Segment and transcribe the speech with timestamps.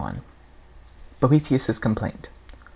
[0.01, 0.21] SONG I.
[1.19, 2.29] BOETHIUS' COMPLAINT.